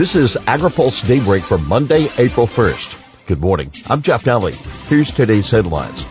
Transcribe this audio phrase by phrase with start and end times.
[0.00, 3.26] This is AgriPulse Daybreak for Monday, April 1st.
[3.26, 3.70] Good morning.
[3.86, 4.54] I'm Jeff Nalley.
[4.88, 6.06] Here's today's headlines.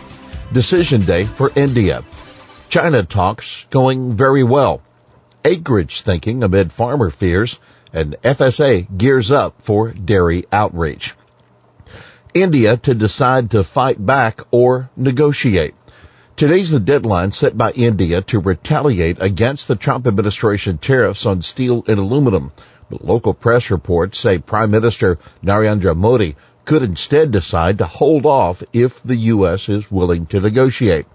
[0.52, 2.04] Decision day for India.
[2.68, 4.80] China talks going very well.
[5.44, 7.58] Acreage thinking amid farmer fears
[7.92, 11.14] and FSA gears up for dairy outreach.
[12.32, 15.74] India to decide to fight back or negotiate.
[16.36, 21.82] Today's the deadline set by India to retaliate against the Trump administration tariffs on steel
[21.88, 22.52] and aluminum.
[22.90, 29.00] Local press reports say Prime Minister Narendra Modi could instead decide to hold off if
[29.02, 29.68] the U.S.
[29.68, 31.06] is willing to negotiate.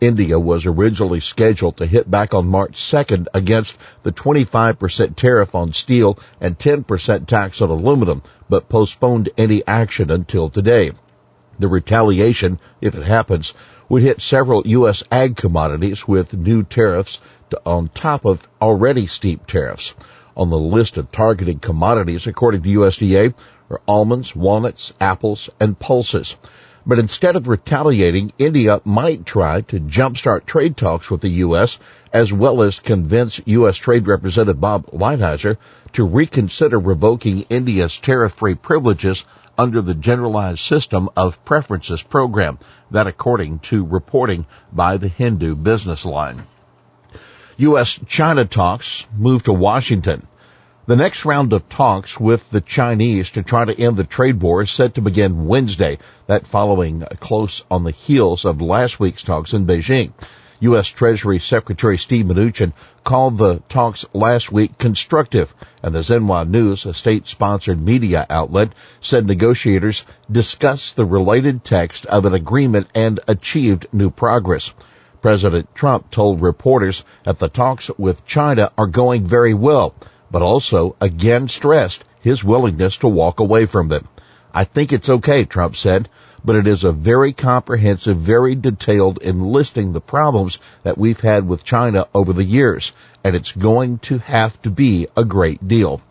[0.00, 5.72] India was originally scheduled to hit back on March 2nd against the 25% tariff on
[5.72, 10.92] steel and 10% tax on aluminum, but postponed any action until today.
[11.58, 13.54] The retaliation, if it happens,
[13.88, 15.02] would hit several U.S.
[15.10, 17.20] ag commodities with new tariffs
[17.64, 19.94] on top of already steep tariffs.
[20.36, 23.32] On the list of targeted commodities, according to USDA,
[23.70, 26.36] are almonds, walnuts, apples, and pulses.
[26.84, 31.78] But instead of retaliating, India might try to jumpstart trade talks with the U.S.
[32.12, 33.78] as well as convince U.S.
[33.78, 35.56] Trade Representative Bob Lighthizer
[35.94, 39.24] to reconsider revoking India's tariff-free privileges
[39.56, 42.58] under the Generalized System of Preferences program.
[42.90, 46.42] That according to reporting by the Hindu business line.
[47.58, 50.26] U.S.-China talks move to Washington.
[50.84, 54.60] The next round of talks with the Chinese to try to end the trade war
[54.60, 59.54] is set to begin Wednesday, that following close on the heels of last week's talks
[59.54, 60.12] in Beijing.
[60.60, 60.88] U.S.
[60.88, 66.92] Treasury Secretary Steve Mnuchin called the talks last week constructive, and the Xinhua News, a
[66.92, 74.10] state-sponsored media outlet, said negotiators discussed the related text of an agreement and achieved new
[74.10, 74.74] progress.
[75.26, 79.92] President Trump told reporters that the talks with China are going very well
[80.30, 84.06] but also again stressed his willingness to walk away from them.
[84.54, 86.08] I think it's okay, Trump said,
[86.44, 91.48] but it is a very comprehensive, very detailed in listing the problems that we've had
[91.48, 92.92] with China over the years,
[93.24, 96.02] and it's going to have to be a great deal.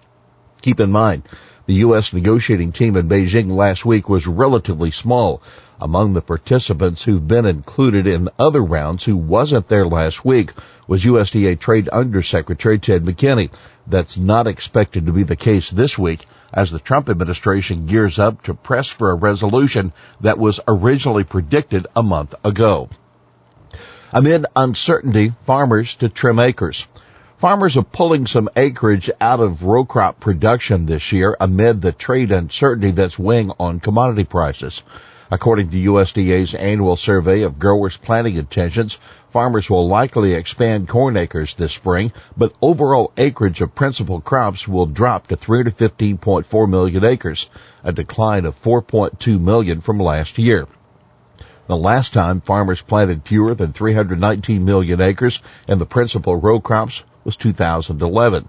[0.62, 1.24] Keep in mind,
[1.66, 2.14] the U.S.
[2.14, 5.42] negotiating team in Beijing last week was relatively small.
[5.82, 10.52] Among the participants who've been included in other rounds who wasn't there last week
[10.88, 13.52] was USDA Trade Undersecretary Ted McKinney.
[13.88, 18.44] That's not expected to be the case this week as the Trump administration gears up
[18.44, 22.90] to press for a resolution that was originally predicted a month ago.
[24.14, 26.88] Amid uncertainty, farmers to trim acres.
[27.38, 32.32] Farmers are pulling some acreage out of row crop production this year amid the trade
[32.32, 34.84] uncertainty that's weighing on commodity prices.
[35.30, 38.98] According to USDA's annual survey of growers' planting intentions,
[39.32, 44.86] farmers will likely expand corn acres this spring, but overall acreage of principal crops will
[44.86, 47.50] drop to 315.4 million acres,
[47.84, 50.68] a decline of 4.2 million from last year.
[51.68, 57.04] The last time farmers planted fewer than 319 million acres in the principal row crops
[57.24, 58.48] was 2011.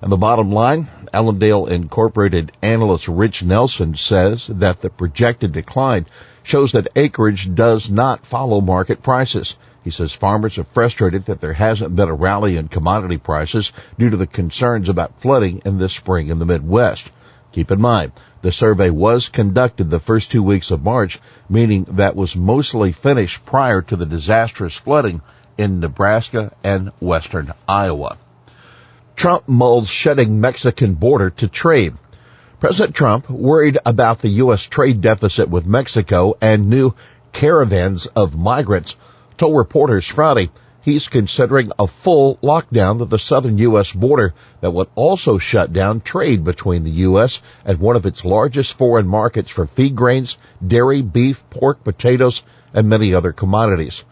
[0.00, 6.06] And the bottom line, Allendale Incorporated analyst Rich Nelson says that the projected decline
[6.42, 9.56] shows that acreage does not follow market prices.
[9.82, 14.08] He says farmers are frustrated that there hasn't been a rally in commodity prices due
[14.08, 17.10] to the concerns about flooding in this spring in the Midwest.
[17.54, 18.10] Keep in mind,
[18.42, 23.46] the survey was conducted the first two weeks of March, meaning that was mostly finished
[23.46, 25.22] prior to the disastrous flooding
[25.56, 28.18] in Nebraska and western Iowa.
[29.14, 31.94] Trump mulls shutting Mexican border to trade.
[32.58, 34.64] President Trump, worried about the U.S.
[34.64, 36.92] trade deficit with Mexico and new
[37.32, 38.96] caravans of migrants,
[39.38, 40.50] told reporters Friday
[40.84, 43.90] he's considering a full lockdown of the southern U.S.
[43.90, 47.40] border that would also shut down trade between the U.S.
[47.64, 52.42] and one of its largest foreign markets for feed grains, dairy, beef, pork, potatoes,
[52.74, 54.04] and many other commodities.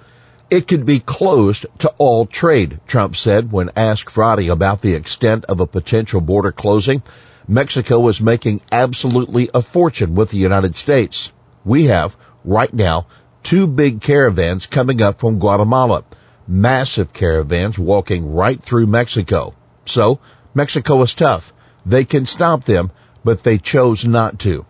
[0.48, 5.44] It could be closed to all trade, Trump said when asked Friday about the extent
[5.46, 7.02] of a potential border closing.
[7.46, 11.32] Mexico is making absolutely a fortune with the United States.
[11.64, 13.06] We have, right now,
[13.42, 16.04] two big caravans coming up from Guatemala.
[16.54, 19.54] Massive caravans walking right through Mexico.
[19.86, 20.18] So,
[20.52, 21.50] Mexico is tough.
[21.86, 22.90] They can stop them,
[23.24, 24.66] but they chose not to.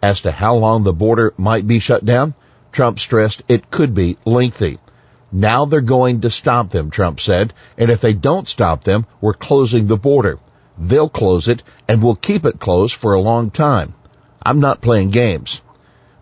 [0.00, 2.32] As to how long the border might be shut down,
[2.72, 4.78] Trump stressed it could be lengthy.
[5.30, 9.34] Now they're going to stop them, Trump said, and if they don't stop them, we're
[9.34, 10.38] closing the border.
[10.78, 13.92] They'll close it and we'll keep it closed for a long time.
[14.42, 15.60] I'm not playing games.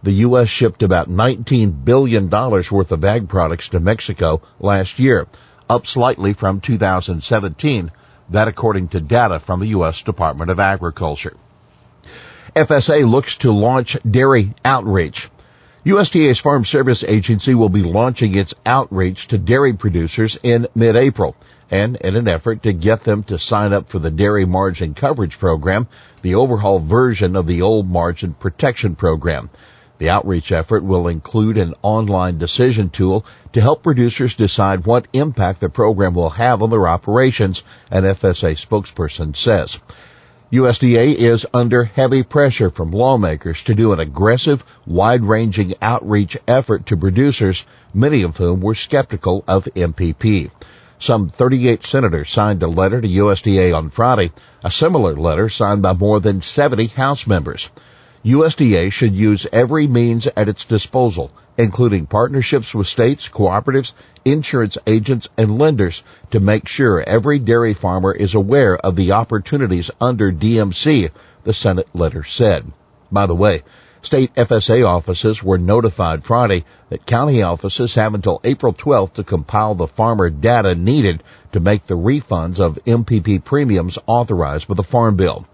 [0.03, 0.49] The U.S.
[0.49, 5.27] shipped about $19 billion worth of ag products to Mexico last year,
[5.69, 7.91] up slightly from 2017,
[8.31, 10.03] That according to data from the U.S.
[10.03, 11.37] Department of Agriculture.
[12.55, 15.31] FSA looks to launch dairy outreach.
[15.85, 21.35] USDA's Farm Service Agency will be launching its outreach to dairy producers in mid-April.
[21.71, 25.39] And in an effort to get them to sign up for the Dairy Margin Coverage
[25.39, 25.87] Program,
[26.23, 29.51] the overhaul version of the old Margin Protection Program.
[29.99, 35.61] The outreach effort will include an online decision tool to help producers decide what impact
[35.61, 39.79] the program will have on their operations, an FSA spokesperson says.
[40.53, 46.97] USDA is under heavy pressure from lawmakers to do an aggressive, wide-ranging outreach effort to
[46.97, 50.51] producers, many of whom were skeptical of MPP.
[51.01, 54.33] Some 38 senators signed a letter to USDA on Friday,
[54.65, 57.69] a similar letter signed by more than 70 House members.
[58.25, 63.93] USDA should use every means at its disposal, including partnerships with states, cooperatives,
[64.25, 69.91] insurance agents, and lenders to make sure every dairy farmer is aware of the opportunities
[70.01, 71.11] under DMC,
[71.45, 72.73] the Senate letter said.
[73.13, 73.63] By the way,
[74.03, 79.77] state FSA offices were notified Friday that county offices have until April 12th to compile
[79.77, 81.23] the farmer data needed
[81.53, 85.47] to make the refunds of MPP premiums authorized by the Farm Bill.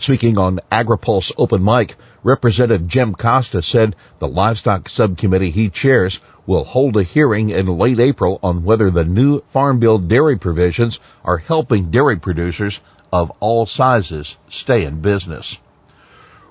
[0.00, 6.64] Speaking on AgriPulse Open Mic, Representative Jim Costa said the livestock subcommittee he chairs will
[6.64, 11.36] hold a hearing in late April on whether the new Farm Bill dairy provisions are
[11.36, 12.80] helping dairy producers
[13.12, 15.58] of all sizes stay in business.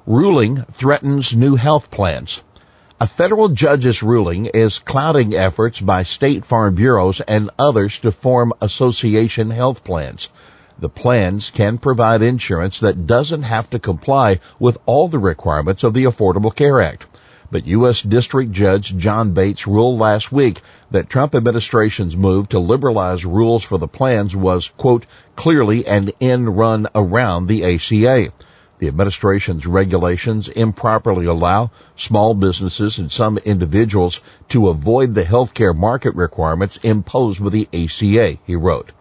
[0.05, 2.43] Ruling threatens new health plans.
[3.01, 8.53] A federal judge's ruling is clouding efforts by state farm bureaus and others to form
[8.61, 10.27] association health plans.
[10.81, 15.93] The plans can provide insurance that doesn't have to comply with all the requirements of
[15.93, 17.05] the Affordable Care Act.
[17.51, 18.01] But U.S.
[18.01, 20.61] District Judge John Bates ruled last week
[20.91, 25.05] that Trump administration's move to liberalize rules for the plans was, quote,
[25.35, 28.31] clearly an end run around the ACA.
[28.77, 36.15] The administration's regulations improperly allow small businesses and some individuals to avoid the healthcare market
[36.15, 38.93] requirements imposed with the ACA, he wrote.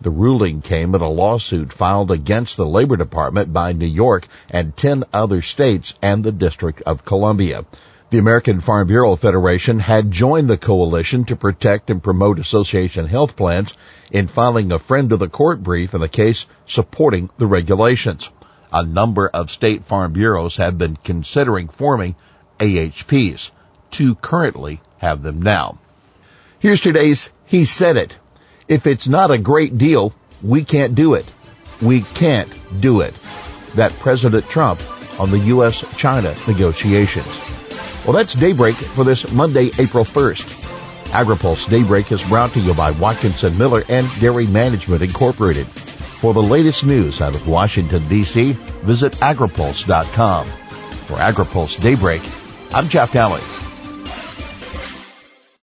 [0.00, 4.76] The ruling came in a lawsuit filed against the Labor Department by New York and
[4.76, 7.64] 10 other states and the District of Columbia.
[8.10, 13.34] The American Farm Bureau Federation had joined the coalition to protect and promote association health
[13.34, 13.72] plans
[14.10, 18.30] in filing a friend of the court brief in the case supporting the regulations.
[18.72, 22.14] A number of state farm bureaus have been considering forming
[22.58, 23.50] AHPs.
[23.90, 25.78] Two currently have them now.
[26.58, 28.18] Here's today's He Said It.
[28.66, 31.26] If it's not a great deal, we can't do it.
[31.82, 32.48] We can't
[32.80, 33.14] do it.
[33.74, 34.80] That President Trump
[35.20, 37.26] on the U.S.-China negotiations.
[38.04, 40.62] Well, that's Daybreak for this Monday, April 1st.
[41.12, 45.66] AgriPulse Daybreak is brought to you by Watkinson Miller and Dairy Management Incorporated.
[45.66, 48.52] For the latest news out of Washington, D.C.,
[48.82, 50.46] visit agripulse.com.
[50.46, 52.22] For AgriPulse Daybreak,
[52.72, 53.42] I'm Jeff Nalley.